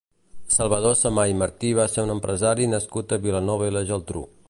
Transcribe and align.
Salvador 0.53 0.95
Samà 1.01 1.25
i 1.33 1.35
Martí 1.43 1.71
va 1.81 1.87
ser 1.97 2.07
un 2.07 2.15
empresari 2.17 2.69
nascut 2.75 3.15
a 3.19 3.23
Vilanova 3.27 3.71
i 3.73 3.79
la 3.81 3.89
Geltrú. 3.93 4.31